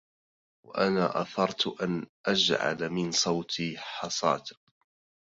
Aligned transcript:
وأنا 0.67 1.21
آثرت 1.21 1.67
أن 1.81 2.07
أجعل 2.27 2.89
من 2.89 3.11
صوتي 3.11 3.77
حصاة 3.77 4.43